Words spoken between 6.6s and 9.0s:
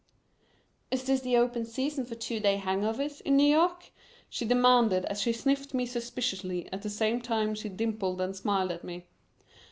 at the same time she dimpled and smiled at